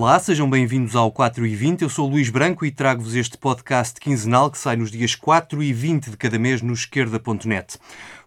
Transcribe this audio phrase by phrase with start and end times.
[0.00, 1.82] Olá, sejam bem-vindos ao 4 e 20.
[1.82, 5.72] Eu sou Luís Branco e trago-vos este podcast quinzenal que sai nos dias 4 e
[5.72, 7.76] 20 de cada mês no esquerda.net.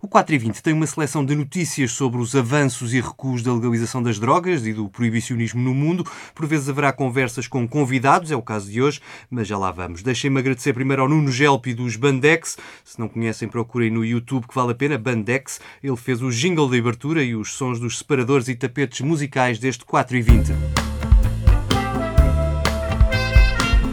[0.02, 3.54] O 4 e 20 tem uma seleção de notícias sobre os avanços e recuos da
[3.54, 6.05] legalização das drogas e do proibicionismo no mundo.
[6.36, 8.99] Por vezes haverá conversas com convidados, é o caso de hoje,
[9.30, 10.03] mas já lá vamos.
[10.03, 12.58] Deixem-me agradecer primeiro ao Nuno Gelpi dos Bandex.
[12.84, 14.98] Se não conhecem, procurem no YouTube que vale a pena.
[14.98, 19.58] Bandex, ele fez o jingle de abertura e os sons dos separadores e tapetes musicais
[19.58, 20.91] deste 4 e 20.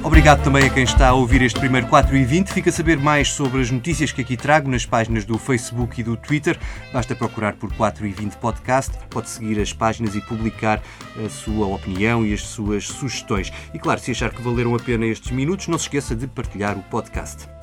[0.09, 2.51] Obrigado também a quem está a ouvir este primeiro 4 e 20.
[2.51, 6.03] Fica a saber mais sobre as notícias que aqui trago nas páginas do Facebook e
[6.03, 6.59] do Twitter.
[6.91, 8.97] Basta procurar por 4 e 20 Podcast.
[9.11, 10.83] Pode seguir as páginas e publicar
[11.23, 13.53] a sua opinião e as suas sugestões.
[13.75, 16.79] E claro, se achar que valeram a pena estes minutos, não se esqueça de partilhar
[16.79, 17.58] o podcast.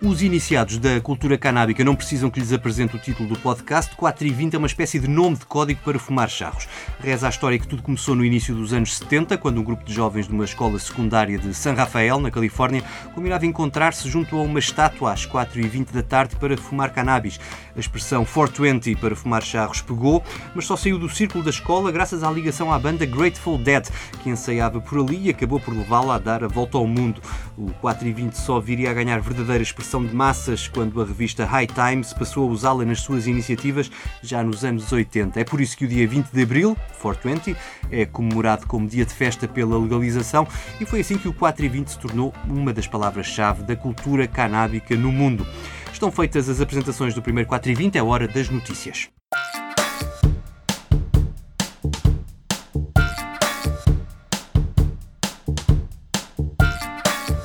[0.00, 3.96] Os iniciados da cultura canábica não precisam que lhes apresente o título do podcast.
[3.96, 6.68] 4 e 20 é uma espécie de nome de código para fumar charros.
[7.00, 9.92] Reza a história que tudo começou no início dos anos 70, quando um grupo de
[9.92, 14.60] jovens de uma escola secundária de San Rafael, na Califórnia, combinava encontrar-se junto a uma
[14.60, 17.40] estátua às 4 e 20 da tarde para fumar cannabis.
[17.76, 20.22] A expressão 420 para fumar charros pegou,
[20.54, 23.88] mas só saiu do círculo da escola graças à ligação à banda Grateful Dead,
[24.22, 27.20] que ensaiava por ali e acabou por levá-la a dar a volta ao mundo.
[27.56, 31.04] O 4 e 20 só viria a ganhar verdadeira expressão expressão de massas quando a
[31.04, 33.90] revista High Times passou a usá-la nas suas iniciativas
[34.22, 35.40] já nos anos 80.
[35.40, 37.56] É por isso que o dia 20 de abril, 420,
[37.90, 40.46] é comemorado como dia de festa pela legalização
[40.78, 44.26] e foi assim que o 4 e 20 se tornou uma das palavras-chave da cultura
[44.26, 45.46] canábica no mundo.
[45.90, 49.08] Estão feitas as apresentações do primeiro 4 e 20, é hora das notícias.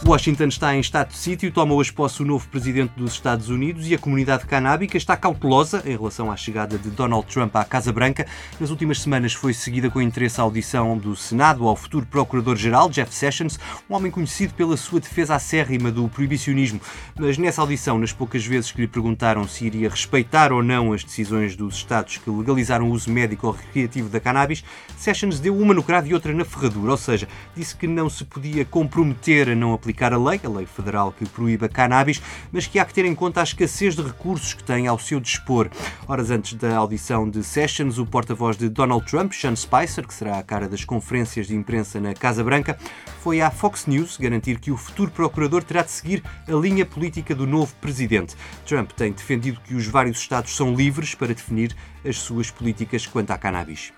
[0.05, 3.87] Washington está em estado de sítio, toma hoje posse o novo presidente dos Estados Unidos
[3.87, 7.93] e a comunidade canábica está cautelosa em relação à chegada de Donald Trump à Casa
[7.93, 8.27] Branca.
[8.59, 13.15] Nas últimas semanas foi seguida com interesse a audição do Senado ao futuro Procurador-Geral, Jeff
[13.15, 13.57] Sessions,
[13.89, 16.81] um homem conhecido pela sua defesa acérrima do proibicionismo.
[17.17, 21.03] Mas nessa audição, nas poucas vezes que lhe perguntaram se iria respeitar ou não as
[21.03, 24.65] decisões dos Estados que legalizaram o uso médico ou recreativo da cannabis,
[24.97, 27.25] Sessions deu uma no cravo e outra na ferradura, ou seja,
[27.55, 31.25] disse que não se podia comprometer a não aplicar a lei, a lei federal que
[31.27, 32.21] proíbe a cannabis,
[32.51, 35.19] mas que há que ter em conta a escassez de recursos que tem ao seu
[35.19, 35.69] dispor.
[36.07, 40.39] Horas antes da audição de Sessions, o porta-voz de Donald Trump, Sean Spicer, que será
[40.39, 42.77] a cara das conferências de imprensa na Casa Branca,
[43.21, 47.35] foi à Fox News garantir que o futuro procurador terá de seguir a linha política
[47.35, 48.35] do novo presidente.
[48.65, 51.75] Trump tem defendido que os vários estados são livres para definir
[52.05, 53.93] as suas políticas quanto à cannabis.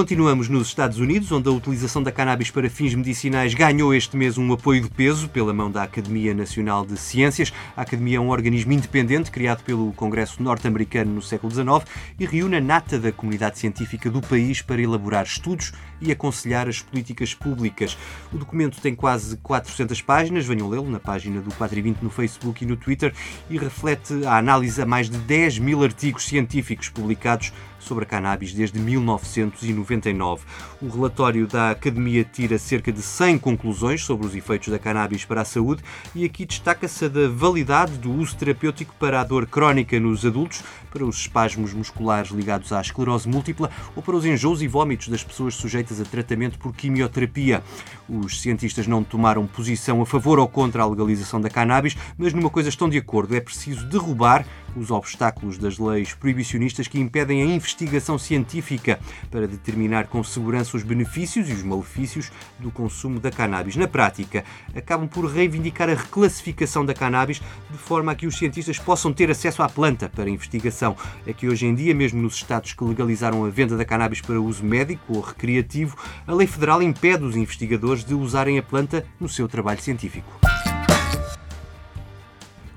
[0.00, 4.38] Continuamos nos Estados Unidos, onde a utilização da cannabis para fins medicinais ganhou este mês
[4.38, 7.52] um apoio de peso pela mão da Academia Nacional de Ciências.
[7.76, 11.86] A Academia é um organismo independente criado pelo Congresso norte-americano no século XIX
[12.18, 16.80] e reúne a nata da comunidade científica do país para elaborar estudos e aconselhar as
[16.80, 17.98] políticas públicas.
[18.32, 22.66] O documento tem quase 400 páginas, venham lê-lo na página do 420 no Facebook e
[22.66, 23.12] no Twitter
[23.50, 28.52] e reflete a análise a mais de 10 mil artigos científicos publicados sobre a cannabis
[28.52, 30.44] desde 1999.
[30.80, 35.40] O relatório da Academia tira cerca de 100 conclusões sobre os efeitos da cannabis para
[35.40, 35.82] a saúde
[36.14, 40.62] e aqui destaca-se a da validade do uso terapêutico para a dor crónica nos adultos,
[40.90, 45.24] para os espasmos musculares ligados à esclerose múltipla ou para os enjoos e vômitos das
[45.24, 47.62] pessoas sujeitas a tratamento por quimioterapia.
[48.08, 52.50] Os cientistas não tomaram posição a favor ou contra a legalização da cannabis, mas numa
[52.50, 54.44] coisa estão de acordo: é preciso derrubar
[54.76, 58.98] os obstáculos das leis proibicionistas que impedem a investigação científica
[59.30, 63.76] para determinar com segurança os benefícios e os malefícios do consumo da cannabis.
[63.76, 64.44] Na prática,
[64.74, 69.30] acabam por reivindicar a reclassificação da cannabis de forma a que os cientistas possam ter
[69.30, 70.96] acesso à planta para investigação.
[71.26, 74.40] É que hoje em dia, mesmo nos estados que legalizaram a venda da cannabis para
[74.40, 79.28] uso médico ou recreativo, a lei federal impede os investigadores de usarem a planta no
[79.28, 80.30] seu trabalho científico.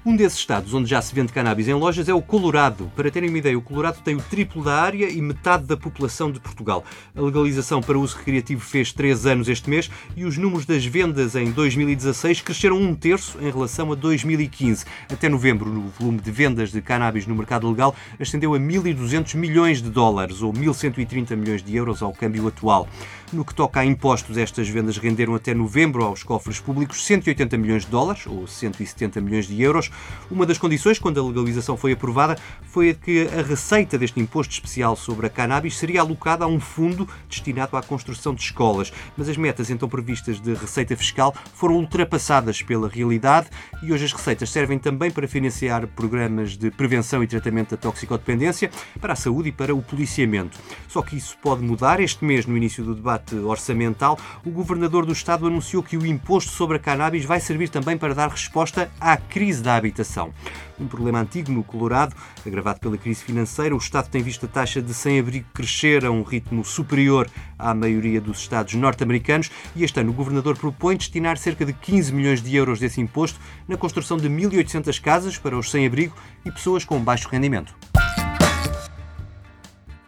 [0.05, 2.91] Um desses estados onde já se vende cannabis em lojas é o Colorado.
[2.93, 6.29] Para terem uma ideia, o Colorado tem o triplo da área e metade da população
[6.29, 6.83] de Portugal.
[7.15, 11.37] A legalização para uso recreativo fez 3 anos este mês e os números das vendas
[11.37, 14.83] em 2016 cresceram um terço em relação a 2015.
[15.09, 19.81] Até novembro, o volume de vendas de cannabis no mercado legal ascendeu a 1.200 milhões
[19.81, 22.89] de dólares ou 1.130 milhões de euros ao câmbio atual.
[23.31, 27.83] No que toca a impostos, estas vendas renderam até novembro aos cofres públicos 180 milhões
[27.83, 29.89] de dólares ou 170 milhões de euros
[30.29, 34.53] Uma das condições, quando a legalização foi aprovada, foi a que a receita deste imposto
[34.53, 38.91] especial sobre a cannabis seria alocada a um fundo destinado à construção de escolas.
[39.15, 43.47] Mas as metas então previstas de receita fiscal foram ultrapassadas pela realidade
[43.83, 48.71] e hoje as receitas servem também para financiar programas de prevenção e tratamento da toxicodependência,
[48.99, 50.57] para a saúde e para o policiamento.
[50.87, 51.99] Só que isso pode mudar.
[51.99, 56.51] Este mês, no início do debate orçamental, o governador do Estado anunciou que o imposto
[56.51, 60.33] sobre a cannabis vai servir também para dar resposta à crise da habitação.
[60.79, 62.15] Um problema antigo no Colorado,
[62.45, 66.23] agravado pela crise financeira, o Estado tem visto a taxa de sem-abrigo crescer a um
[66.23, 71.65] ritmo superior à maioria dos Estados norte-americanos e este ano o governador propõe destinar cerca
[71.65, 76.15] de 15 milhões de euros desse imposto na construção de 1.800 casas para os sem-abrigo
[76.45, 77.75] e pessoas com baixo rendimento.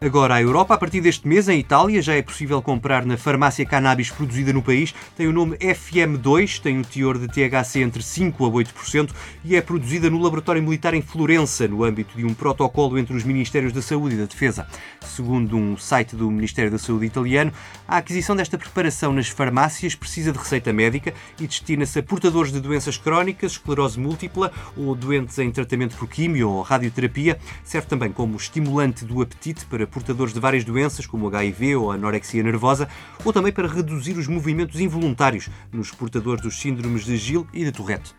[0.06, 3.66] Agora, a Europa, a partir deste mês, em Itália, já é possível comprar na farmácia
[3.66, 4.94] cannabis produzida no país.
[5.18, 9.10] Tem o nome FM2, tem um teor de THC entre 5% a 8%
[9.44, 13.24] e é produzida no Laboratório Militar em Florença, no âmbito de um protocolo entre os
[13.24, 14.68] Ministérios da Saúde e da Defesa.
[15.02, 17.52] Segundo um site do Ministério da Saúde italiano,
[17.88, 22.60] a aquisição desta preparação nas farmácias precisa de receita médica e destina-se a portadores de
[22.60, 27.40] doenças crónicas, esclerose múltipla ou doentes em tratamento por químio ou radioterapia.
[27.64, 32.44] Serve também como estimulante do apetite para portadores de várias doenças, como HIV ou anorexia
[32.44, 32.90] nervosa,
[33.24, 37.72] ou também para reduzir os movimentos involuntários nos portadores dos síndromes de Gil e de
[37.72, 38.14] Tourette.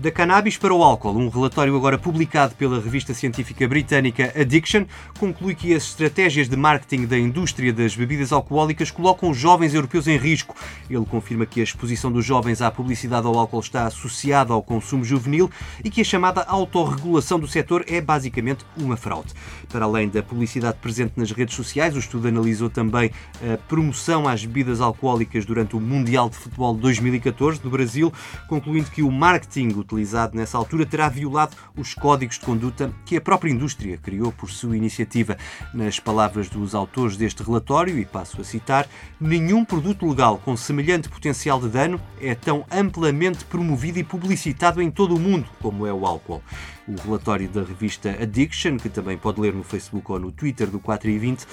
[0.00, 4.84] Da cannabis para o álcool, um relatório agora publicado pela revista científica britânica Addiction
[5.18, 10.06] conclui que as estratégias de marketing da indústria das bebidas alcoólicas colocam os jovens europeus
[10.06, 10.54] em risco.
[10.88, 15.04] Ele confirma que a exposição dos jovens à publicidade ao álcool está associada ao consumo
[15.04, 15.50] juvenil
[15.82, 19.34] e que a chamada autorregulação do setor é basicamente uma fraude.
[19.68, 23.10] Para além da publicidade presente nas redes sociais, o estudo analisou também
[23.42, 28.12] a promoção às bebidas alcoólicas durante o Mundial de Futebol 2014 no Brasil,
[28.48, 33.20] concluindo que o marketing utilizado nessa altura terá violado os códigos de conduta que a
[33.20, 35.36] própria indústria criou por sua iniciativa.
[35.72, 38.86] Nas palavras dos autores deste relatório, e passo a citar,
[39.20, 44.90] nenhum produto legal com semelhante potencial de dano é tão amplamente promovido e publicitado em
[44.90, 46.42] todo o mundo como é o álcool.
[46.86, 50.78] O relatório da revista Addiction, que também pode ler no Facebook ou no Twitter do
[50.78, 51.46] 4 e 20,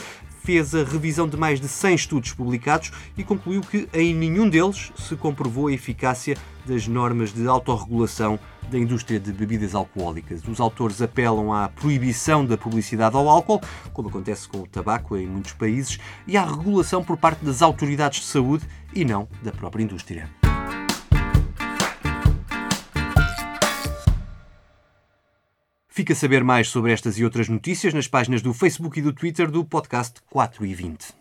[0.45, 4.91] fez a revisão de mais de 100 estudos publicados e concluiu que em nenhum deles
[4.95, 6.37] se comprovou a eficácia
[6.67, 8.39] das normas de autorregulação
[8.69, 10.43] da indústria de bebidas alcoólicas.
[10.47, 13.59] Os autores apelam à proibição da publicidade ao álcool,
[13.91, 15.97] como acontece com o tabaco em muitos países,
[16.27, 20.44] e à regulação por parte das autoridades de saúde e não da própria indústria.
[25.95, 29.13] Fica a saber mais sobre estas e outras notícias nas páginas do Facebook e do
[29.13, 31.13] Twitter do podcast 4 e 20.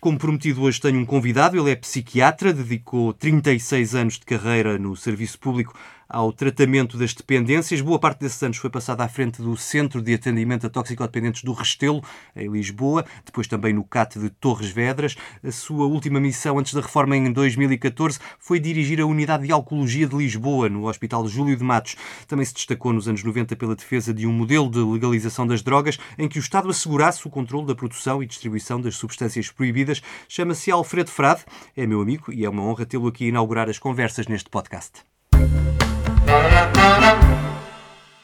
[0.00, 1.58] Como prometido, hoje tenho um convidado.
[1.58, 7.80] Ele é psiquiatra, dedicou 36 anos de carreira no serviço público ao tratamento das dependências.
[7.80, 11.52] Boa parte desses anos foi passada à frente do Centro de Atendimento a Toxicodependentes do
[11.52, 12.02] Restelo,
[12.34, 15.16] em Lisboa, depois também no CAT de Torres Vedras.
[15.44, 20.06] A sua última missão antes da reforma em 2014 foi dirigir a Unidade de Alcoologia
[20.06, 21.96] de Lisboa, no Hospital Júlio de Matos.
[22.26, 25.98] Também se destacou nos anos 90 pela defesa de um modelo de legalização das drogas
[26.18, 30.00] em que o Estado assegurasse o controle da produção e distribuição das substâncias proibidas.
[30.28, 31.44] Chama-se Alfredo Frade,
[31.76, 35.02] é meu amigo e é uma honra tê-lo aqui inaugurar as conversas neste podcast.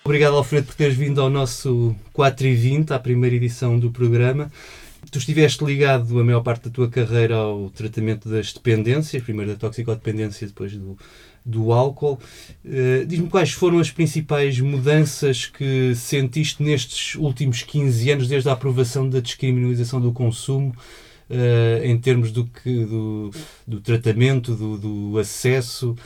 [0.04, 4.52] Obrigado, Alfredo, por teres vindo ao nosso 4 e 20, à primeira edição do programa.
[5.10, 9.56] Tu estiveste ligado a maior parte da tua carreira ao tratamento das dependências, primeiro da
[9.56, 10.96] toxicodependência, depois do,
[11.44, 12.18] do álcool.
[12.64, 18.52] Uh, Diz-me quais foram as principais mudanças que sentiste nestes últimos 15 anos, desde a
[18.52, 20.74] aprovação da descriminalização do consumo
[21.30, 23.30] uh, em termos do, que, do,
[23.66, 25.96] do tratamento, do, do acesso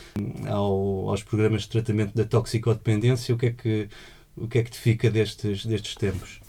[0.46, 3.88] ao, aos programas de tratamento da toxicodependência, o que é que,
[4.36, 6.40] o que, é que te fica destes, destes tempos?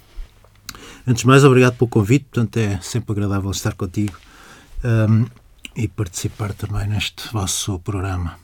[1.08, 4.18] Antes de mais, obrigado pelo convite, portanto é sempre agradável estar contigo
[4.84, 5.26] um,
[5.76, 8.38] e participar também neste vosso programa.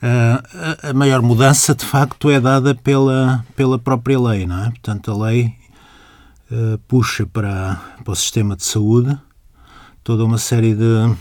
[0.00, 4.70] Uh, a, a maior mudança, de facto, é dada pela, pela própria lei, não é?
[4.70, 5.52] Portanto, a lei
[6.52, 7.74] uh, puxa para,
[8.04, 9.18] para o sistema de saúde
[10.08, 11.14] toda uma série de,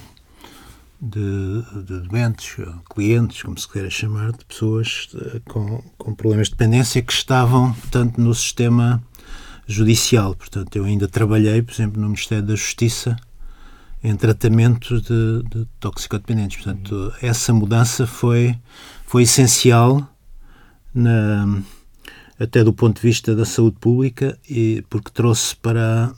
[1.02, 2.56] de, de doentes,
[2.90, 5.10] clientes, como se queira chamar, de pessoas
[5.44, 9.04] com, com problemas de dependência que estavam, portanto, no sistema
[9.68, 10.34] judicial.
[10.34, 13.18] Portanto, eu ainda trabalhei, por exemplo, no Ministério da Justiça
[14.02, 16.64] em tratamento de, de toxicodependentes.
[16.64, 18.58] Portanto, essa mudança foi,
[19.06, 20.10] foi essencial
[20.96, 21.62] na,
[22.40, 26.14] até do ponto de vista da saúde pública, e porque trouxe para,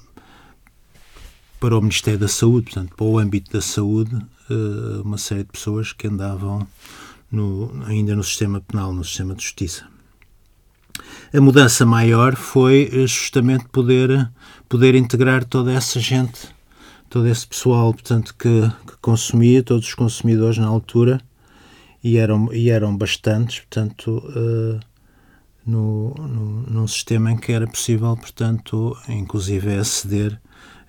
[1.59, 5.51] para o Ministério da Saúde, portanto, para o âmbito da saúde, uh, uma série de
[5.51, 6.65] pessoas que andavam
[7.31, 9.85] no, ainda no sistema penal, no sistema de justiça.
[11.33, 14.31] A mudança maior foi eh, justamente poder,
[14.67, 16.49] poder integrar toda essa gente,
[17.09, 21.21] todo esse pessoal portanto, que, que consumia, todos os consumidores na altura,
[22.03, 24.79] e eram, e eram bastantes, portanto, uh,
[25.65, 30.39] no, no, num sistema em que era possível, portanto, inclusive aceder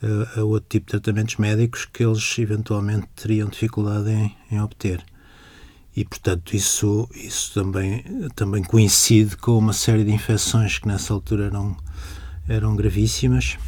[0.02, 5.04] uh, a outro tipo de tratamentos médicos que eles eventualmente teriam dificuldade em, em obter.
[5.96, 8.04] E portanto isso isso também
[8.34, 11.76] também coincide com uma série de infecções que nessa altura eram
[12.48, 13.58] eram gravíssimas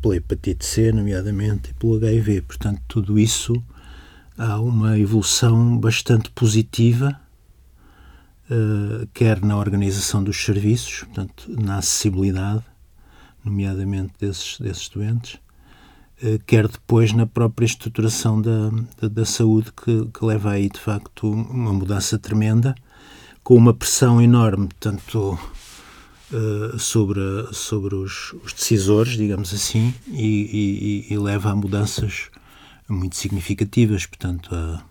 [0.00, 3.54] pela hepatite C nomeadamente e pelo HIV portanto tudo isso
[4.36, 7.18] há uma evolução bastante positiva
[8.50, 12.62] uh, quer na organização dos serviços portanto na acessibilidade
[13.44, 15.38] nomeadamente desses desses doentes
[16.22, 18.70] eh, quer depois na própria estruturação da,
[19.00, 22.74] da, da saúde, que, que, leva aí, de facto, uma mudança tremenda,
[23.42, 25.38] com uma pressão enorme, tanto
[26.32, 27.20] uh, sobre,
[27.52, 32.30] sobre os, os, decisores, digamos assim, e, e, e, leva a mudanças
[32.88, 34.82] muito significativas, portanto, a,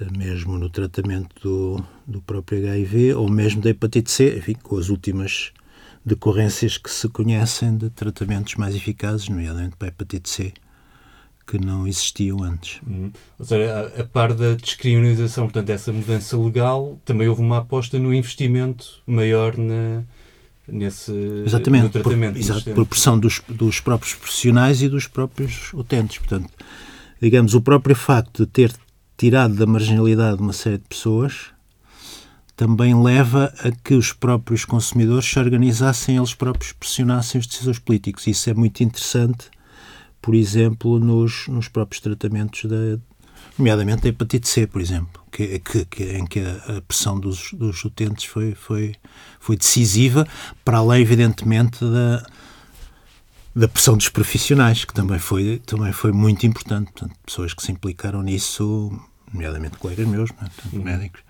[0.00, 4.76] a mesmo no tratamento do, do próprio HIV, ou mesmo da hepatite C, enfim, com
[4.76, 5.52] as últimas
[6.04, 10.52] decorrências que se conhecem de tratamentos mais eficazes, nomeadamente para a hepatite C,
[11.46, 12.80] que não existiam antes.
[12.86, 13.10] Uhum.
[13.38, 17.98] Ou seja, a, a, par da descriminalização, portanto, dessa mudança legal, também houve uma aposta
[17.98, 20.02] no investimento maior na,
[20.66, 21.12] nesse
[21.46, 22.34] Exatamente, tratamento.
[22.34, 26.18] Por, exato, por pressão dos, dos próprios profissionais e dos próprios utentes.
[26.18, 26.50] Portanto,
[27.20, 28.72] digamos, o próprio facto de ter
[29.16, 31.46] tirado da marginalidade uma série de pessoas
[32.58, 38.26] também leva a que os próprios consumidores se organizassem, eles próprios pressionassem os decisores políticos.
[38.26, 39.48] Isso é muito interessante,
[40.20, 42.98] por exemplo, nos, nos próprios tratamentos, da,
[43.56, 47.52] nomeadamente da hepatite C, por exemplo, que, que, que em que a, a pressão dos,
[47.52, 48.96] dos utentes foi, foi,
[49.38, 50.26] foi decisiva,
[50.64, 52.26] para além, evidentemente, da,
[53.54, 56.90] da pressão dos profissionais, que também foi, também foi muito importante.
[56.90, 58.90] Portanto, pessoas que se implicaram nisso,
[59.32, 60.76] nomeadamente colegas meus, é?
[60.76, 60.82] Uhum.
[60.82, 61.27] médicos.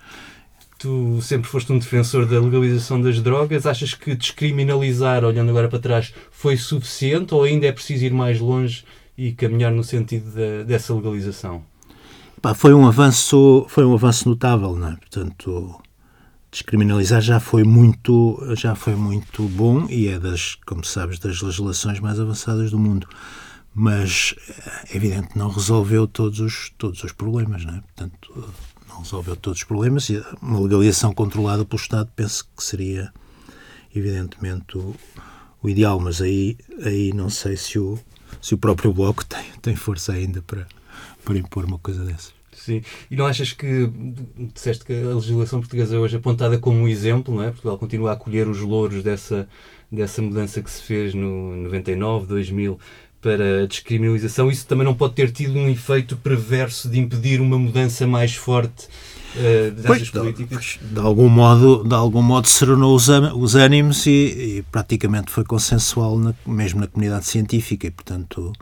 [0.78, 3.66] Tu sempre foste um defensor da legalização das drogas.
[3.66, 8.38] Achas que descriminalizar, olhando agora para trás, foi suficiente ou ainda é preciso ir mais
[8.38, 8.84] longe
[9.16, 11.64] e caminhar no sentido de, dessa legalização?
[12.40, 14.96] Pá, foi um avanço, foi um avanço notável, não é?
[14.96, 15.82] Portanto,
[16.50, 21.98] descriminalizar já foi muito, já foi muito bom e é das, como sabes, das legislações
[21.98, 23.08] mais avançadas do mundo.
[23.74, 24.34] Mas
[24.90, 27.80] é evidente não resolveu todos os todos os problemas, não é?
[27.80, 28.48] Portanto,
[28.98, 33.12] resolveu todos os problemas e uma legalização controlada pelo Estado penso que seria
[33.94, 34.94] evidentemente o,
[35.62, 37.98] o ideal, mas aí, aí não sei se o,
[38.40, 40.66] se o próprio Bloco tem, tem força ainda para,
[41.24, 42.38] para impor uma coisa dessas.
[42.52, 43.90] Sim, e não achas que,
[44.52, 47.50] disseste que a legislação portuguesa é hoje apontada como um exemplo, não é?
[47.50, 49.48] Portugal continua a colher os louros dessa,
[49.90, 52.78] dessa mudança que se fez no 99, 2000,
[53.20, 57.58] para a descriminalização, isso também não pode ter tido um efeito perverso de impedir uma
[57.58, 58.86] mudança mais forte
[59.34, 60.78] uh, dessas pois, políticas?
[60.80, 65.44] De, de, algum modo, de algum modo serenou os, os ânimos e, e, praticamente foi
[65.44, 68.52] consensual, na, mesmo na comunidade científica, e portanto,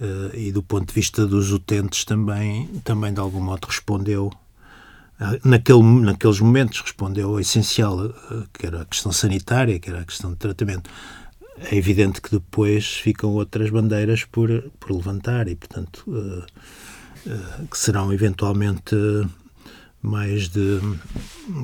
[0.00, 4.30] uh, e do ponto de vista dos utentes também, também de algum modo respondeu
[5.44, 10.04] naquele, naqueles momentos respondeu ao essencial, eh, que era a questão sanitária, que era a
[10.04, 10.88] questão de tratamento
[11.60, 16.44] é evidente que depois ficam outras bandeiras por, por levantar e, portanto, uh,
[17.26, 18.94] uh, que serão eventualmente
[20.02, 20.80] mais de,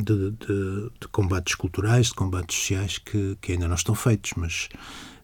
[0.04, 4.68] de, de, de, combates culturais, de combates sociais que, que ainda não estão feitos, mas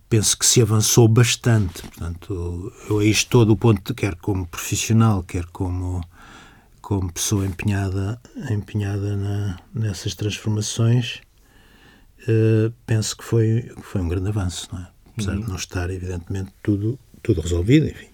[0.09, 1.83] penso que se avançou bastante.
[1.83, 6.03] Portanto, eu a isto todo o ponto, quer como profissional, quer como,
[6.81, 8.19] como pessoa empenhada,
[8.51, 11.21] empenhada na, nessas transformações,
[12.29, 14.89] uh, penso que foi, foi um grande avanço, não é?
[15.13, 15.41] Apesar uhum.
[15.41, 18.07] de não estar, evidentemente, tudo, tudo resolvido, enfim.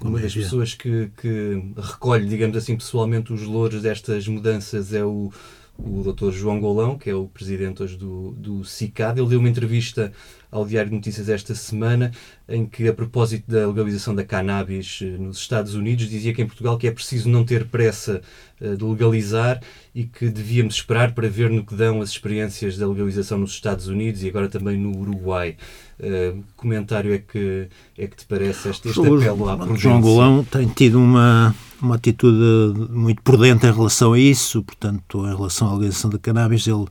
[0.00, 5.32] Uma das pessoas que, que recolhe, digamos assim, pessoalmente os louros destas mudanças é o,
[5.78, 6.32] o Dr.
[6.32, 9.20] João Golão, que é o presidente hoje do, do CICAD.
[9.20, 10.12] Ele deu uma entrevista
[10.50, 12.10] ao Diário de Notícias esta semana,
[12.48, 16.46] em que, a propósito da legalização da cannabis eh, nos Estados Unidos, dizia que em
[16.46, 18.22] Portugal que é preciso não ter pressa
[18.60, 19.60] eh, de legalizar
[19.94, 23.88] e que devíamos esperar para ver no que dão as experiências da legalização nos Estados
[23.88, 25.56] Unidos e agora também no Uruguai.
[26.00, 29.82] Uh, comentário é que, é que te parece este, este apelo à prudência?
[29.82, 35.34] João Golão tem tido uma, uma atitude muito prudente em relação a isso, portanto, em
[35.34, 36.86] relação à legalização da cannabis, ele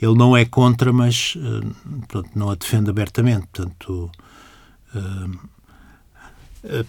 [0.00, 1.74] ele não é contra, mas uh,
[2.08, 3.46] portanto, não a defende abertamente.
[3.52, 4.10] Portanto,
[4.94, 5.30] uh,
[6.64, 6.86] uh,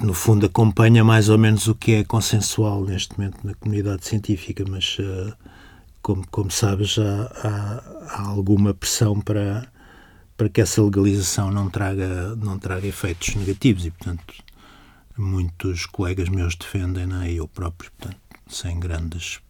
[0.00, 4.64] no fundo, acompanha mais ou menos o que é consensual neste momento na comunidade científica,
[4.66, 4.96] mas,
[6.00, 7.82] como, como sabes, há, há,
[8.14, 9.70] há, alguma pressão para,
[10.38, 14.24] para que essa legalização não traga, não traga efeitos negativos e, portanto,
[15.20, 17.32] muitos colegas meus defendem, né?
[17.32, 19.40] e eu próprio, portanto, sem grandes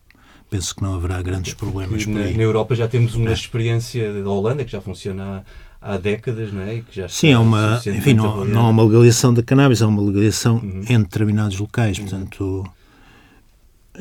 [0.51, 3.33] penso que não haverá grandes problemas na, na, Europa já temos uma é.
[3.33, 5.45] experiência da Holanda que já funciona
[5.81, 6.81] há, há décadas, não é?
[6.81, 10.03] Que já Sim, é uma, enfim, não, não há uma legalização da cannabis, há uma
[10.03, 10.85] legalização uhum.
[10.89, 12.05] em determinados locais, uhum.
[12.05, 12.65] portanto,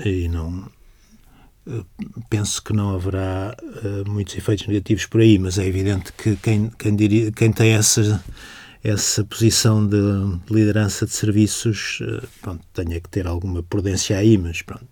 [0.05, 0.69] e não
[1.67, 1.83] eh,
[2.29, 6.71] penso que não haverá uh, muitos efeitos negativos por aí, mas é evidente que quem,
[6.77, 8.23] quem, diria, quem tem essa
[8.89, 9.97] essa posição de
[10.49, 14.87] liderança de serviços, uh, pronto, tenha que ter alguma prudência aí, mas pronto,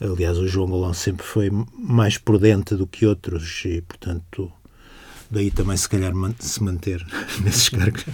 [0.00, 4.50] Aliás, o João Golão sempre foi mais prudente do que outros e, portanto,
[5.30, 7.04] daí também se calhar se manter
[7.44, 8.04] nesses cargos.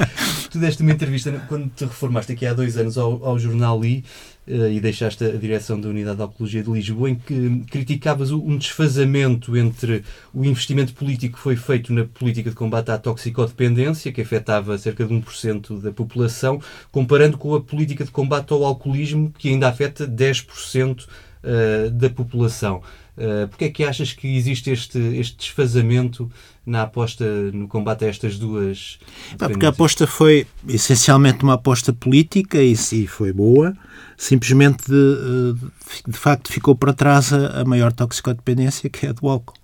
[0.50, 4.02] tu deste uma entrevista quando te reformaste aqui há dois anos ao, ao jornal I
[4.46, 9.56] e deixaste a direção da Unidade de Oncologia de Lisboa em que criticavas um desfazamento
[9.56, 14.76] entre o investimento político que foi feito na política de combate à toxicodependência, que afetava
[14.76, 16.60] cerca de 1% da população,
[16.92, 21.06] comparando com a política de combate ao alcoolismo, que ainda afeta 10%
[21.44, 22.82] uh, da população.
[23.16, 26.28] Uh, Porquê é que achas que existe este, este desfazamento
[26.66, 28.98] na aposta no combate a estas duas?
[29.38, 33.76] porque a aposta foi essencialmente uma aposta política e sim foi boa,
[34.16, 39.12] simplesmente de, eh, de facto ficou para trás a, a maior toxicodependência que é a
[39.12, 39.54] do álcool.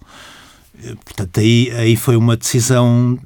[1.04, 3.18] Portanto, aí, aí foi uma decisão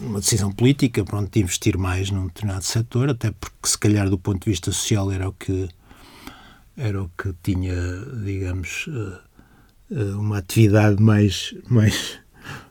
[0.00, 4.18] uma decisão política pronto, de investir mais num determinado setor, até porque se calhar do
[4.18, 5.68] ponto de vista social era o que
[6.76, 7.74] era o que tinha,
[8.24, 9.18] digamos, eh,
[9.92, 12.18] eh, uma atividade mais, mais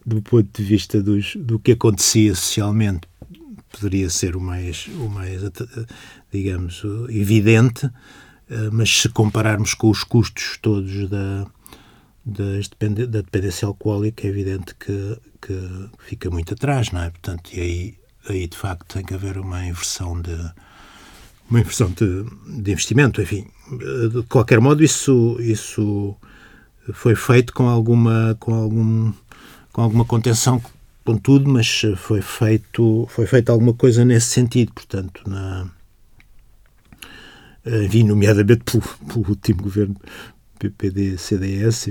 [0.06, 3.08] do ponto de vista dos, do que acontecia socialmente,
[3.72, 5.42] poderia ser o mais, o mais
[6.32, 7.90] digamos, evidente,
[8.50, 11.48] eh, mas se compararmos com os custos todos da,
[12.26, 17.10] da, dependência alcoólica, é evidente que, que fica muito atrás, não é?
[17.10, 20.38] Portanto, e aí, aí de facto tem que haver uma inversão de
[21.50, 23.48] uma inversão de, de investimento, enfim,
[24.12, 26.16] de qualquer modo, isso, isso
[26.94, 29.14] foi feito com alguma, com algum,
[29.72, 30.62] com alguma contenção,
[31.04, 35.70] contudo, mas foi feito, foi feito alguma coisa nesse sentido, portanto, na,
[37.66, 39.96] enfim, nomeadamente pelo, pelo último governo
[40.60, 41.88] PPD-CDS,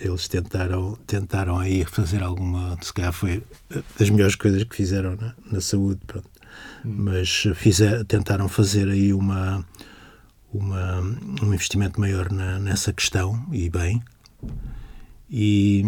[0.00, 3.42] eles tentaram, tentaram aí fazer alguma, se calhar foi
[3.98, 6.28] das melhores coisas que fizeram na, na saúde, pronto.
[6.84, 6.94] Hum.
[6.98, 9.64] mas fizer, tentaram fazer aí uma
[10.56, 11.00] uma,
[11.42, 14.02] um investimento maior na, nessa questão, e bem,
[15.28, 15.82] e,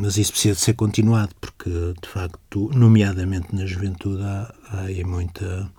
[0.00, 5.04] mas isso precisa de ser continuado, porque, de facto, nomeadamente na juventude, há, há aí
[5.04, 5.70] muita,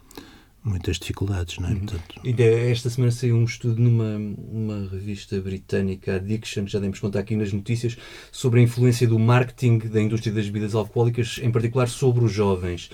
[0.63, 1.57] muitas dificuldades.
[1.57, 1.71] Não é?
[1.71, 1.79] Uhum.
[1.79, 2.21] Portanto...
[2.23, 7.19] E esta semana saiu um estudo numa uma revista britânica, Addiction, que já demos conta
[7.19, 7.97] aqui nas notícias,
[8.31, 12.89] sobre a influência do marketing da indústria das bebidas alcoólicas, em particular sobre os jovens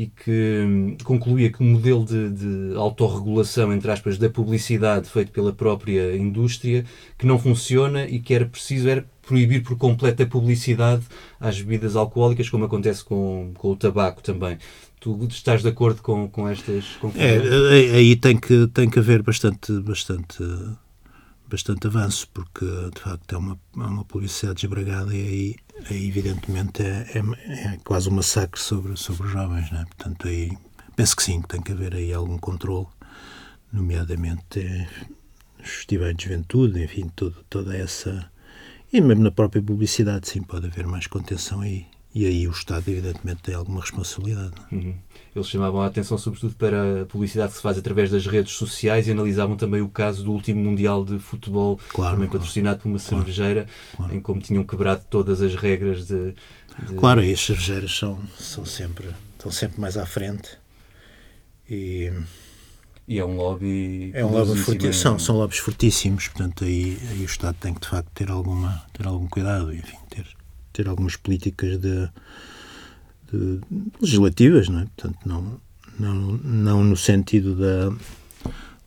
[0.00, 5.30] e que hum, concluía que o modelo de, de autorregulação, entre aspas, da publicidade feito
[5.30, 6.86] pela própria indústria,
[7.18, 11.02] que não funciona e que era preciso era proibir por completo a publicidade
[11.38, 14.56] às bebidas alcoólicas, como acontece com, com o tabaco também.
[14.98, 17.42] Tu estás de acordo com, com estas conclusões?
[17.44, 20.42] É, aí tem que, tem que haver bastante, bastante
[21.50, 25.56] bastante avanço, porque de facto é uma, é uma publicidade desbragada e aí,
[25.90, 29.70] aí evidentemente é, é, é, quase um massacre sobre, sobre os jovens.
[29.70, 29.84] Né?
[29.84, 30.56] Portanto, aí
[30.94, 32.86] penso que sim, que tem que haver aí algum controle,
[33.72, 34.88] nomeadamente é,
[35.58, 38.30] festivais de juventude, enfim, tudo, toda essa.
[38.92, 41.86] E mesmo na própria publicidade, sim, pode haver mais contenção aí.
[42.12, 44.54] E aí o Estado, evidentemente, tem alguma responsabilidade.
[44.72, 44.94] Uhum.
[45.34, 49.06] Eles chamavam a atenção, sobretudo, para a publicidade que se faz através das redes sociais
[49.06, 52.98] e analisavam também o caso do último Mundial de Futebol, claro, também patrocinado por uma
[52.98, 54.14] claro, cervejeira, claro.
[54.14, 56.34] em como tinham quebrado todas as regras de.
[56.88, 56.94] de...
[56.96, 60.58] Claro, e as cervejeiras são, são sempre, estão sempre mais à frente.
[61.68, 62.12] E.
[63.06, 64.10] E é um lobby.
[64.14, 64.94] É um lobby fortíssimo.
[64.94, 68.84] São, são lobbies fortíssimos, portanto, aí, aí o Estado tem que, de facto, ter, alguma,
[68.92, 70.26] ter algum cuidado, enfim, ter,
[70.72, 72.08] ter algumas políticas de
[73.32, 73.60] de,
[74.00, 74.86] legislativas, não é?
[74.96, 75.60] Portanto, não,
[75.98, 77.90] não, não no sentido da,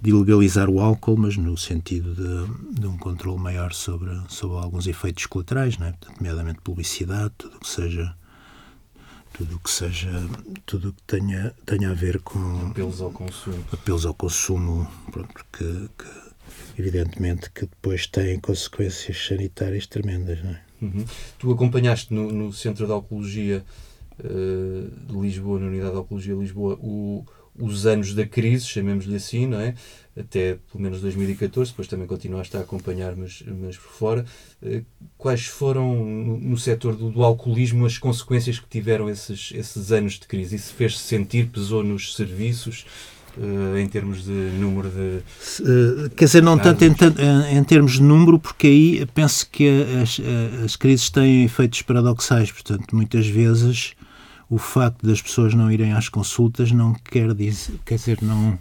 [0.02, 4.88] de ilegalizar o álcool, mas no sentido de, de um controle maior sobre, sobre alguns
[4.88, 5.92] efeitos colaterais, não é?
[5.92, 8.16] Portanto, nomeadamente publicidade, tudo que seja
[9.34, 10.12] tudo que seja
[10.64, 15.90] tudo que tenha tenha a ver com apelos ao consumo apelos ao consumo pronto, que,
[15.98, 20.62] que evidentemente que depois têm consequências sanitárias tremendas não é?
[20.84, 21.06] Uhum.
[21.40, 23.64] Tu acompanhaste no, no Centro de Oncologia
[24.20, 27.26] uh, de Lisboa, na Unidade de Oncologia de Lisboa, o,
[27.58, 29.76] os anos da crise, chamemos-lhe assim, não é?
[30.18, 34.26] Até pelo menos 2014, depois também continuaste a acompanhar, mas, mas por fora.
[34.62, 34.84] Uh,
[35.18, 40.14] quais foram, no, no setor do, do, alcoolismo, as consequências que tiveram esses, esses anos
[40.14, 40.56] de crise?
[40.56, 42.86] Isso fez-se sentir, pesou nos serviços?
[43.36, 45.24] Uh, em termos de número de.
[45.64, 46.94] Uh, quer dizer, não tanto em,
[47.50, 49.68] em, termos de número, porque aí penso que
[50.02, 50.22] as,
[50.64, 52.52] as crises têm efeitos paradoxais.
[52.52, 53.94] Portanto, muitas vezes
[54.48, 58.60] o facto das pessoas não irem às consultas não quer dizer, quer dizer, não,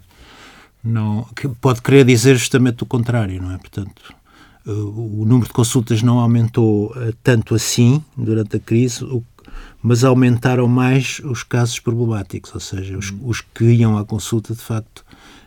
[0.82, 1.26] não
[1.60, 3.58] pode querer dizer justamente o contrário, não é?
[3.58, 4.14] Portanto,
[4.66, 9.04] eh, o número de consultas não aumentou tanto assim durante a crise,
[9.82, 14.60] mas aumentaram mais os casos problemáticos, ou seja, os, os que iam à consulta de
[14.60, 15.04] facto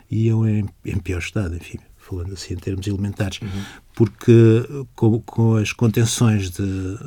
[0.10, 3.64] iam em, em pior estado, enfim, falando assim em termos elementares, uhum.
[3.94, 4.64] porque
[4.96, 7.00] com, com, as contenções de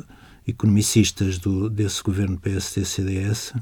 [0.47, 3.53] economicistas do, desse governo PSD-CDS,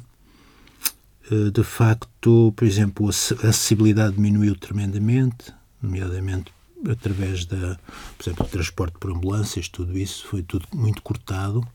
[1.32, 6.52] eh, de facto, por exemplo, a acessibilidade diminuiu tremendamente, nomeadamente
[6.90, 7.78] através da,
[8.18, 11.68] por exemplo, do transporte por ambulâncias, tudo isso foi tudo muito cortado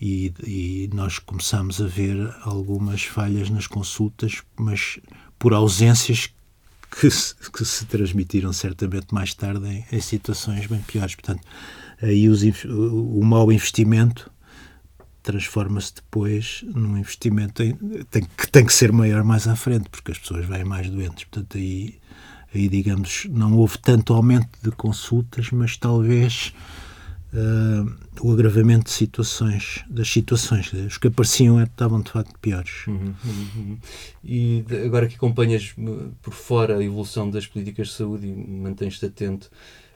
[0.00, 4.98] e, e nós começamos a ver algumas falhas nas consultas, mas
[5.38, 6.30] por ausências
[6.90, 11.14] que se, que se transmitiram certamente mais tarde em, em situações bem piores.
[11.14, 11.42] Portanto,
[12.02, 14.30] aí os, o, o mau investimento
[15.22, 17.74] transforma-se depois num investimento em,
[18.10, 21.24] tem, que tem que ser maior mais à frente, porque as pessoas vêm mais doentes.
[21.24, 21.98] Portanto, aí,
[22.54, 26.54] aí digamos, não houve tanto aumento de consultas, mas talvez
[27.32, 30.72] uh, o agravamento de situações, das situações.
[30.72, 32.86] Os que apareciam estavam de facto piores.
[32.86, 33.78] Uhum, uhum, uhum.
[34.24, 39.06] E agora que acompanhas uh, por fora a evolução das políticas de saúde e mantens-te
[39.06, 39.50] atento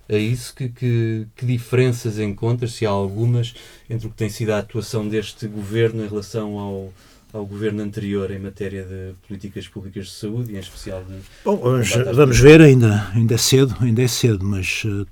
[0.08, 3.54] a isso, que, que, que, diferenças encontras, se há algumas,
[3.88, 6.92] entre o que tem sido a atuação deste governo em relação ao,
[7.32, 11.14] ao governo anterior em matéria de políticas públicas de saúde e em especial de.
[11.44, 15.06] Bom, vamos, vamos ver, ainda, ainda é cedo, ainda é cedo, mas uh,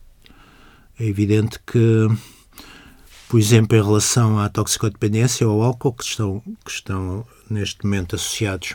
[0.98, 2.08] é evidente que,
[3.28, 8.16] por exemplo, em relação à toxicodependência ou ao álcool, que estão, que estão neste momento
[8.16, 8.74] associados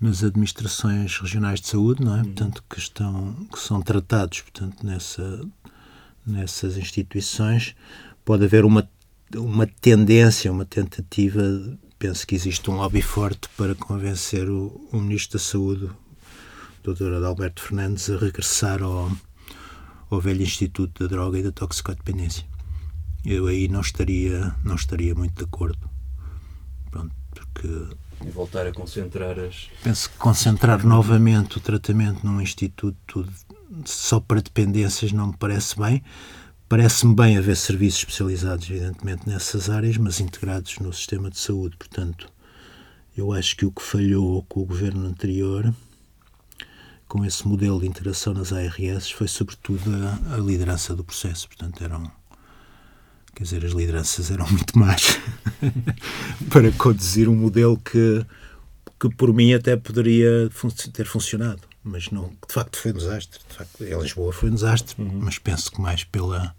[0.00, 2.18] nas administrações regionais de saúde, não é?
[2.18, 2.24] Uhum.
[2.24, 5.46] Portanto, que estão que são tratados, portanto, nessa
[6.26, 7.74] nessas instituições,
[8.24, 8.88] pode haver uma
[9.36, 11.42] uma tendência, uma tentativa,
[11.98, 15.90] penso que existe um lobby forte para convencer o, o ministro da Saúde,
[16.84, 17.14] o Dr.
[17.14, 19.10] Adalberto Fernandes, a regressar ao
[20.10, 22.44] ao velho Instituto da Droga e da Toxicodependência.
[23.24, 25.88] Eu aí não estaria, não estaria muito de acordo.
[26.90, 29.70] Pronto, porque e voltar a concentrar as.
[29.82, 33.26] Penso que concentrar novamente o tratamento num instituto
[33.84, 36.02] só para dependências não me parece bem.
[36.68, 41.76] Parece-me bem haver serviços especializados, evidentemente, nessas áreas, mas integrados no sistema de saúde.
[41.76, 42.28] Portanto,
[43.16, 45.74] eu acho que o que falhou com o governo anterior
[47.10, 51.48] com esse modelo de integração nas ARS foi sobretudo a, a, liderança do processo.
[51.48, 52.08] Portanto, eram.
[53.34, 55.18] Quer dizer, as lideranças eram muito más
[56.48, 58.24] para conduzir um modelo que,
[59.00, 61.62] que, por mim, até poderia fun ter funcionado.
[61.82, 63.40] Mas, não, de facto, foi um desastre.
[63.48, 65.18] De facto, em Lisboa foi um desastre, uhum.
[65.20, 66.54] mas penso que mais pela,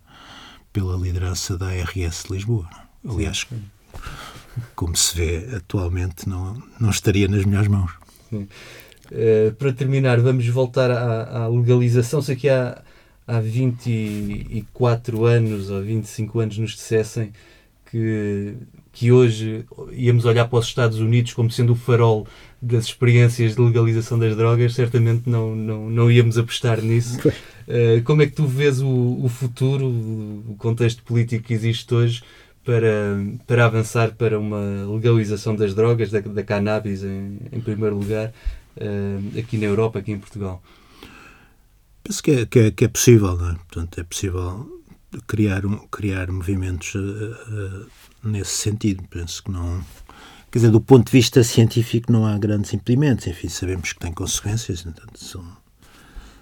[0.74, 2.70] pela liderança da ARS de Lisboa.
[3.08, 3.64] Aliás, Sim.
[4.76, 7.94] como se vê atualmente, não, não estaria nas melhores mãos.
[8.30, 8.50] Sim.
[9.12, 12.22] Uh, para terminar, vamos voltar à, à, legalização.
[12.22, 12.82] Se aqui há,
[13.28, 17.34] há 24 anos ou 25 anos nos dissessem
[17.92, 18.54] que,
[18.94, 22.26] que hoje íamos olhar para os Estados Unidos como sendo o farol
[22.62, 27.20] das experiências de legalização das drogas, certamente não, não, não íamos apostar nisso.
[27.28, 32.24] Uh, como é que tu vês o, o futuro, o contexto político que existe hoje?
[32.64, 38.32] Para, para avançar para uma legalização das drogas, da, da cannabis em, em primeiro lugar,
[39.38, 40.62] aqui na Europa, aqui em Portugal?
[42.04, 43.54] Penso que é, que é, que é possível, não é?
[43.54, 44.82] Portanto, é possível
[45.28, 47.88] criar, criar movimentos uh,
[48.24, 49.04] nesse sentido.
[49.10, 49.84] Penso que não.
[50.52, 53.28] Quer dizer, do ponto de vista científico, não há grandes impedimentos.
[53.28, 55.46] Enfim, sabemos que tem consequências, portanto, são,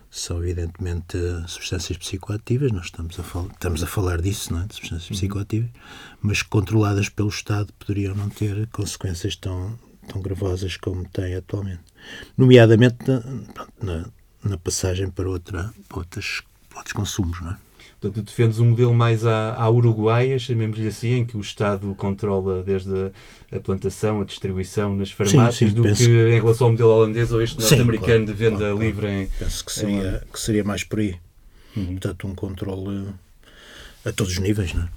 [0.09, 2.71] são evidentemente substâncias psicoativas.
[2.71, 4.65] Nós estamos a, fal estamos a falar disso, não é?
[4.65, 5.15] De substâncias uhum.
[5.17, 5.69] psicoativas,
[6.21, 9.77] mas controladas pelo Estado poderiam não ter consequências tão,
[10.11, 11.81] tão gravosas como tem atualmente.
[12.37, 13.21] Nomeadamente na,
[13.81, 14.05] na,
[14.43, 17.57] na passagem para, outra, para, outras, para outros consumos, não é?
[18.01, 22.63] Portanto, defendes um modelo mais à, à uruguaia, chamemos-lhe assim, em que o Estado controla
[22.63, 22.89] desde
[23.51, 26.91] a, a plantação, a distribuição nas farmácias, sim, sim, do que, em relação ao modelo
[26.91, 29.27] holandês ou este norte-americano claro, de venda claro, livre em.
[29.37, 30.31] Penso que seria, em...
[30.31, 31.19] que seria mais por aí.
[31.75, 31.87] Uhum.
[31.87, 33.09] Portanto, um controle
[34.05, 34.89] a todos os níveis, não é?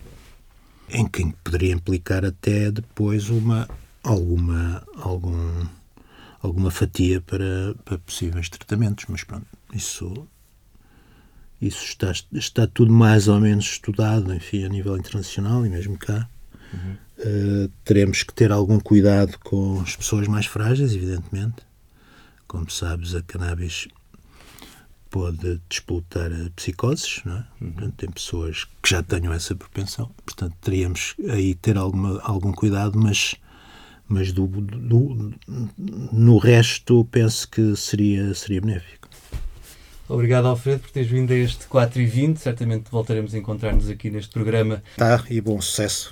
[0.93, 3.69] em que poderia implicar até depois uma
[4.03, 5.67] alguma algum
[6.43, 10.27] alguma fatia para, para possíveis tratamentos, mas pronto, isso
[11.63, 16.29] isso está, está tudo mais ou menos estudado, enfim, a nível internacional e mesmo cá.
[16.75, 16.97] Uhum.
[17.19, 21.63] Uh, teremos que ter algum cuidado com as pessoas mais frágeis, evidentemente.
[22.49, 23.87] Como sabes, a cannabis
[25.09, 27.47] pode despolutar psicoses, não é?
[27.61, 27.73] Uhum.
[27.73, 30.11] Portanto, tem pessoas que já tenham essa propensão.
[30.27, 33.37] Portanto, teríamos aí ter alguma, algum cuidado, mas,
[34.09, 35.33] mas do, do,
[36.13, 39.09] no resto penso que seria, seria benéfico.
[40.09, 42.39] Obrigado, Alfredo, por teres vindo a este 4 e 20.
[42.39, 44.83] Certamente voltaremos a encontrar-nos aqui neste programa.
[44.97, 46.12] Tá, e bom sucesso.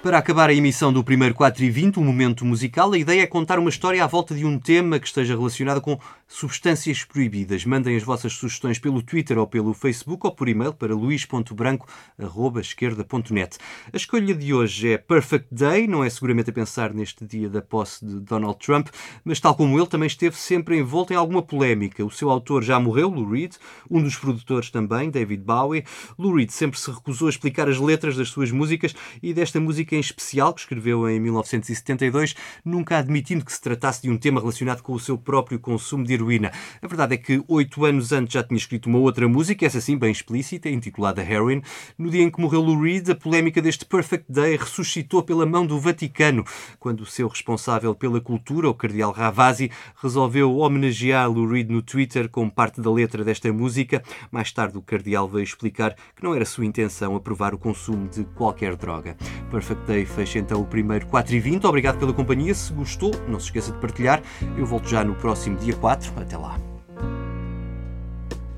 [0.00, 3.26] Para acabar a emissão do primeiro 4 e 20, um momento musical, a ideia é
[3.26, 7.64] contar uma história à volta de um tema que esteja relacionado com substâncias proibidas.
[7.64, 13.58] Mandem as vossas sugestões pelo Twitter ou pelo Facebook ou por e-mail para luís.branco.esquerda.net.
[13.92, 17.60] A escolha de hoje é Perfect Day, não é seguramente a pensar neste dia da
[17.60, 18.90] posse de Donald Trump,
[19.24, 22.04] mas tal como ele também esteve sempre envolto em alguma polémica.
[22.04, 23.56] O seu autor já morreu, Lou Reed,
[23.90, 25.84] um dos produtores também, David Bowie.
[26.16, 29.88] Lou Reed sempre se recusou a explicar as letras das suas músicas e desta música
[29.98, 32.34] em especial, que escreveu em 1972,
[32.64, 36.14] nunca admitindo que se tratasse de um tema relacionado com o seu próprio consumo de
[36.14, 36.52] heroína.
[36.80, 39.96] A verdade é que oito anos antes já tinha escrito uma outra música, essa sim
[39.96, 41.62] bem explícita, intitulada Heroin.
[41.98, 45.66] No dia em que morreu Lou Reed, a polémica deste Perfect Day ressuscitou pela mão
[45.66, 46.44] do Vaticano,
[46.78, 52.28] quando o seu responsável pela cultura, o cardeal Ravasi, resolveu homenagear Lou Reed no Twitter
[52.28, 54.02] com parte da letra desta música.
[54.30, 58.24] Mais tarde, o cardeal veio explicar que não era sua intenção aprovar o consumo de
[58.24, 59.16] qualquer droga.
[59.50, 61.66] Perfect Day fecha então o primeiro 4 e 20.
[61.66, 62.54] Obrigado pela companhia.
[62.54, 64.22] Se gostou, não se esqueça de partilhar.
[64.56, 66.12] Eu volto já no próximo dia 4.
[66.20, 66.58] Até lá.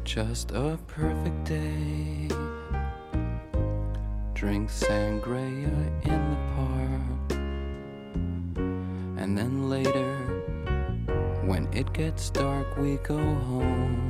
[0.04, 2.28] Just a perfect day.
[4.34, 5.68] Drink sangria
[6.04, 7.10] in the park.
[9.18, 10.16] And then later,
[11.46, 14.09] when it gets dark, we go home.